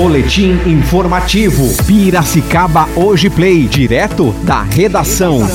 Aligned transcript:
Boletim 0.00 0.58
informativo. 0.64 1.68
Piracicaba 1.84 2.88
Hoje 2.96 3.28
Play, 3.28 3.68
direto 3.68 4.32
da 4.44 4.62
redação. 4.62 5.46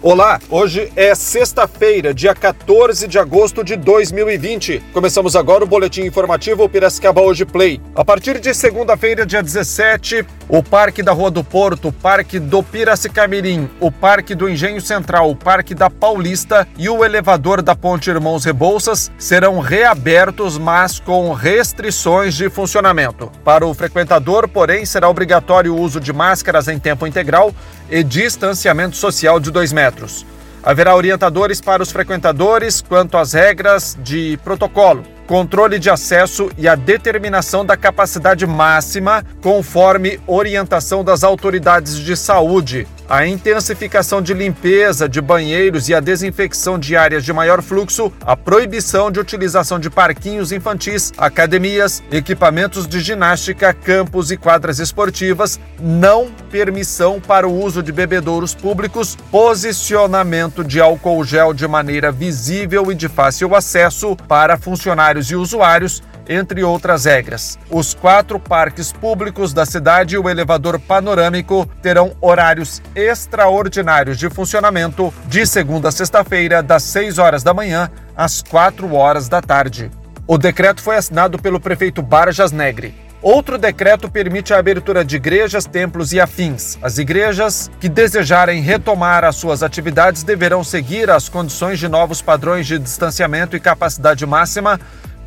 Olá, 0.00 0.38
hoje 0.48 0.92
é 0.94 1.12
sexta-feira, 1.12 2.14
dia 2.14 2.32
14 2.32 3.08
de 3.08 3.18
agosto 3.18 3.64
de 3.64 3.74
2020. 3.74 4.80
Começamos 4.92 5.34
agora 5.34 5.64
o 5.64 5.66
boletim 5.66 6.02
informativo 6.02 6.68
Piracicaba 6.68 7.20
Hoje 7.20 7.44
Play. 7.44 7.80
A 7.96 8.04
partir 8.04 8.38
de 8.38 8.54
segunda-feira, 8.54 9.26
dia 9.26 9.42
17, 9.42 10.24
o 10.48 10.62
Parque 10.62 11.02
da 11.02 11.10
Rua 11.10 11.32
do 11.32 11.42
Porto, 11.42 11.88
o 11.88 11.92
Parque 11.92 12.38
do 12.38 12.62
Piracicamirim, 12.62 13.68
o 13.80 13.90
Parque 13.90 14.36
do 14.36 14.48
Engenho 14.48 14.80
Central, 14.80 15.32
o 15.32 15.34
Parque 15.34 15.74
da 15.74 15.90
Paulista 15.90 16.66
e 16.78 16.88
o 16.88 17.04
elevador 17.04 17.60
da 17.60 17.74
Ponte 17.74 18.08
Irmãos 18.08 18.44
Rebouças 18.44 19.10
serão 19.18 19.58
reabertos, 19.58 20.56
mas 20.58 21.00
com 21.00 21.32
restrições 21.32 22.36
de 22.36 22.48
funcionamento. 22.48 23.32
Para 23.44 23.66
o 23.66 23.74
frequentador, 23.74 24.46
porém, 24.46 24.86
será 24.86 25.08
obrigatório 25.08 25.74
o 25.74 25.80
uso 25.80 25.98
de 25.98 26.12
máscaras 26.12 26.68
em 26.68 26.78
tempo 26.78 27.04
integral 27.04 27.52
e 27.90 28.02
distanciamento 28.02 28.96
social 28.96 29.40
de 29.40 29.50
2 29.50 29.72
metros. 29.72 30.26
Haverá 30.62 30.94
orientadores 30.94 31.60
para 31.60 31.82
os 31.82 31.90
frequentadores 31.90 32.82
quanto 32.82 33.16
às 33.16 33.32
regras 33.32 33.96
de 34.02 34.38
protocolo, 34.44 35.04
controle 35.26 35.78
de 35.78 35.88
acesso 35.88 36.50
e 36.58 36.66
a 36.66 36.74
determinação 36.74 37.64
da 37.64 37.76
capacidade 37.76 38.46
máxima 38.46 39.24
conforme 39.40 40.20
orientação 40.26 41.04
das 41.04 41.22
autoridades 41.22 41.96
de 41.96 42.16
saúde 42.16 42.86
a 43.08 43.26
intensificação 43.26 44.20
de 44.20 44.34
limpeza 44.34 45.08
de 45.08 45.20
banheiros 45.20 45.88
e 45.88 45.94
a 45.94 46.00
desinfecção 46.00 46.78
de 46.78 46.94
áreas 46.94 47.24
de 47.24 47.32
maior 47.32 47.62
fluxo, 47.62 48.12
a 48.20 48.36
proibição 48.36 49.10
de 49.10 49.18
utilização 49.18 49.80
de 49.80 49.88
parquinhos 49.88 50.52
infantis, 50.52 51.12
academias, 51.16 52.02
equipamentos 52.12 52.86
de 52.86 53.00
ginástica, 53.00 53.72
campos 53.72 54.30
e 54.30 54.36
quadras 54.36 54.78
esportivas, 54.78 55.58
não 55.80 56.28
permissão 56.50 57.18
para 57.18 57.48
o 57.48 57.62
uso 57.64 57.82
de 57.82 57.92
bebedouros 57.92 58.54
públicos, 58.54 59.16
posicionamento 59.30 60.62
de 60.62 60.80
álcool 60.80 61.24
gel 61.24 61.54
de 61.54 61.66
maneira 61.66 62.12
visível 62.12 62.92
e 62.92 62.94
de 62.94 63.08
fácil 63.08 63.54
acesso 63.54 64.16
para 64.28 64.58
funcionários 64.58 65.30
e 65.30 65.36
usuários 65.36 66.02
entre 66.28 66.62
outras 66.62 67.04
regras. 67.04 67.58
Os 67.70 67.94
quatro 67.94 68.38
parques 68.38 68.92
públicos 68.92 69.52
da 69.52 69.64
cidade 69.64 70.14
e 70.14 70.18
o 70.18 70.28
elevador 70.28 70.78
panorâmico 70.78 71.68
terão 71.82 72.12
horários 72.20 72.82
extraordinários 72.94 74.18
de 74.18 74.28
funcionamento 74.28 75.12
de 75.26 75.46
segunda 75.46 75.88
a 75.88 75.92
sexta-feira, 75.92 76.62
das 76.62 76.82
6 76.82 77.18
horas 77.18 77.42
da 77.42 77.54
manhã 77.54 77.90
às 78.16 78.42
4 78.42 78.94
horas 78.94 79.28
da 79.28 79.40
tarde. 79.40 79.90
O 80.26 80.36
decreto 80.36 80.82
foi 80.82 80.96
assinado 80.96 81.38
pelo 81.38 81.58
prefeito 81.58 82.02
Barjas 82.02 82.52
Negre. 82.52 82.94
Outro 83.20 83.58
decreto 83.58 84.08
permite 84.08 84.54
a 84.54 84.58
abertura 84.58 85.04
de 85.04 85.16
igrejas, 85.16 85.64
templos 85.64 86.12
e 86.12 86.20
afins. 86.20 86.78
As 86.80 86.98
igrejas 86.98 87.68
que 87.80 87.88
desejarem 87.88 88.62
retomar 88.62 89.24
as 89.24 89.34
suas 89.34 89.62
atividades 89.62 90.22
deverão 90.22 90.62
seguir 90.62 91.10
as 91.10 91.28
condições 91.28 91.80
de 91.80 91.88
novos 91.88 92.22
padrões 92.22 92.66
de 92.66 92.78
distanciamento 92.78 93.56
e 93.56 93.60
capacidade 93.60 94.24
máxima 94.24 94.78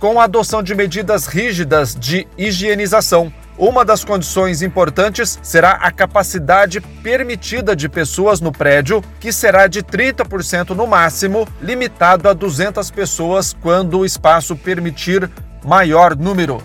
com 0.00 0.18
a 0.18 0.24
adoção 0.24 0.62
de 0.62 0.74
medidas 0.74 1.26
rígidas 1.26 1.94
de 1.94 2.26
higienização. 2.36 3.32
Uma 3.58 3.84
das 3.84 4.02
condições 4.02 4.62
importantes 4.62 5.38
será 5.42 5.72
a 5.72 5.92
capacidade 5.92 6.80
permitida 6.80 7.76
de 7.76 7.90
pessoas 7.90 8.40
no 8.40 8.50
prédio, 8.50 9.04
que 9.20 9.30
será 9.30 9.66
de 9.66 9.82
30% 9.82 10.70
no 10.70 10.86
máximo, 10.86 11.46
limitado 11.60 12.26
a 12.26 12.32
200 12.32 12.90
pessoas 12.90 13.54
quando 13.60 13.98
o 13.98 14.06
espaço 14.06 14.56
permitir 14.56 15.30
maior 15.62 16.16
número. 16.16 16.62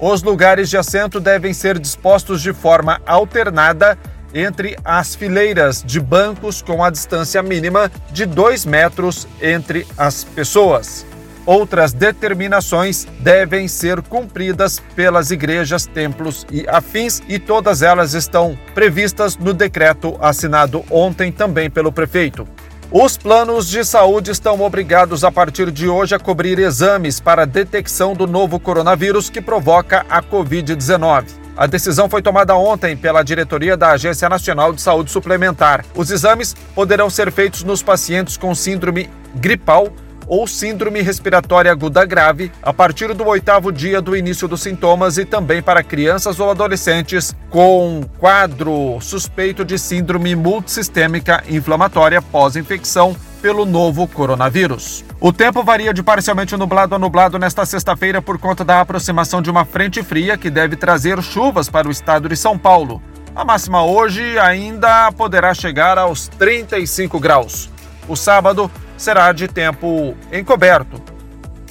Os 0.00 0.20
lugares 0.20 0.68
de 0.68 0.76
assento 0.76 1.20
devem 1.20 1.54
ser 1.54 1.78
dispostos 1.78 2.42
de 2.42 2.52
forma 2.52 3.00
alternada 3.06 3.96
entre 4.34 4.76
as 4.84 5.14
fileiras 5.14 5.80
de 5.86 6.00
bancos 6.00 6.60
com 6.60 6.82
a 6.82 6.90
distância 6.90 7.40
mínima 7.40 7.88
de 8.10 8.26
2 8.26 8.64
metros 8.64 9.28
entre 9.40 9.86
as 9.96 10.24
pessoas. 10.24 11.11
Outras 11.44 11.92
determinações 11.92 13.06
devem 13.18 13.66
ser 13.66 14.00
cumpridas 14.02 14.80
pelas 14.94 15.30
igrejas, 15.30 15.86
templos 15.86 16.46
e 16.50 16.64
afins, 16.68 17.20
e 17.28 17.38
todas 17.38 17.82
elas 17.82 18.14
estão 18.14 18.56
previstas 18.74 19.36
no 19.36 19.52
decreto 19.52 20.16
assinado 20.20 20.84
ontem 20.88 21.32
também 21.32 21.68
pelo 21.68 21.90
prefeito. 21.90 22.46
Os 22.92 23.16
planos 23.16 23.68
de 23.68 23.84
saúde 23.84 24.30
estão 24.30 24.60
obrigados 24.60 25.24
a 25.24 25.32
partir 25.32 25.70
de 25.70 25.88
hoje 25.88 26.14
a 26.14 26.18
cobrir 26.18 26.58
exames 26.58 27.18
para 27.18 27.46
detecção 27.46 28.14
do 28.14 28.26
novo 28.26 28.60
coronavírus 28.60 29.30
que 29.30 29.40
provoca 29.40 30.04
a 30.10 30.22
Covid-19. 30.22 31.24
A 31.56 31.66
decisão 31.66 32.08
foi 32.08 32.22
tomada 32.22 32.54
ontem 32.54 32.96
pela 32.96 33.22
diretoria 33.22 33.76
da 33.76 33.92
Agência 33.92 34.28
Nacional 34.28 34.72
de 34.72 34.80
Saúde 34.80 35.10
Suplementar. 35.10 35.84
Os 35.94 36.10
exames 36.10 36.54
poderão 36.74 37.10
ser 37.10 37.32
feitos 37.32 37.62
nos 37.62 37.82
pacientes 37.82 38.36
com 38.36 38.54
síndrome 38.54 39.08
gripal 39.34 39.92
ou 40.26 40.46
síndrome 40.46 41.02
respiratória 41.02 41.70
aguda 41.70 42.04
grave 42.04 42.50
a 42.62 42.72
partir 42.72 43.12
do 43.14 43.26
oitavo 43.26 43.72
dia 43.72 44.00
do 44.00 44.16
início 44.16 44.48
dos 44.48 44.62
sintomas 44.62 45.18
e 45.18 45.24
também 45.24 45.62
para 45.62 45.82
crianças 45.82 46.38
ou 46.40 46.50
adolescentes 46.50 47.34
com 47.50 48.02
quadro 48.18 48.98
suspeito 49.00 49.64
de 49.64 49.78
síndrome 49.78 50.34
multissistêmica 50.34 51.42
inflamatória 51.48 52.20
pós-infecção 52.20 53.16
pelo 53.42 53.66
novo 53.66 54.06
coronavírus. 54.06 55.04
O 55.20 55.32
tempo 55.32 55.64
varia 55.64 55.92
de 55.92 56.02
parcialmente 56.02 56.56
nublado 56.56 56.94
a 56.94 56.98
nublado 56.98 57.38
nesta 57.38 57.66
sexta-feira 57.66 58.22
por 58.22 58.38
conta 58.38 58.64
da 58.64 58.80
aproximação 58.80 59.42
de 59.42 59.50
uma 59.50 59.64
frente 59.64 60.02
fria 60.02 60.38
que 60.38 60.48
deve 60.48 60.76
trazer 60.76 61.20
chuvas 61.20 61.68
para 61.68 61.88
o 61.88 61.90
estado 61.90 62.28
de 62.28 62.36
São 62.36 62.56
Paulo. 62.56 63.02
A 63.34 63.44
máxima 63.44 63.84
hoje 63.84 64.38
ainda 64.38 65.10
poderá 65.12 65.52
chegar 65.54 65.98
aos 65.98 66.28
35 66.28 67.18
graus. 67.18 67.68
O 68.08 68.14
sábado 68.14 68.70
será 68.96 69.32
de 69.32 69.48
tempo 69.48 70.14
encoberto, 70.32 71.00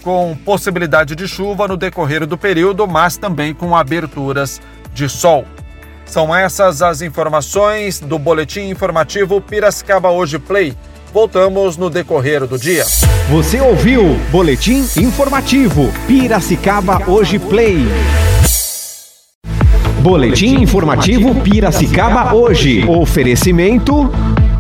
com 0.03 0.35
possibilidade 0.43 1.15
de 1.15 1.27
chuva 1.27 1.67
no 1.67 1.77
decorrer 1.77 2.25
do 2.25 2.37
período, 2.37 2.87
mas 2.87 3.17
também 3.17 3.53
com 3.53 3.75
aberturas 3.75 4.61
de 4.93 5.07
sol. 5.07 5.45
São 6.05 6.35
essas 6.35 6.81
as 6.81 7.01
informações 7.01 7.99
do 7.99 8.19
boletim 8.19 8.69
informativo 8.69 9.39
Piracicaba 9.39 10.09
Hoje 10.09 10.37
Play. 10.37 10.75
Voltamos 11.13 11.77
no 11.77 11.89
decorrer 11.89 12.45
do 12.45 12.57
dia. 12.57 12.83
Você 13.29 13.61
ouviu 13.61 14.19
Boletim 14.29 14.85
Informativo 14.97 15.91
Piracicaba 16.07 17.09
Hoje 17.09 17.39
Play. 17.39 17.85
Boletim 20.01 20.61
informativo 20.61 21.35
Piracicaba 21.35 22.33
Hoje. 22.33 22.83
Oferecimento 22.88 24.11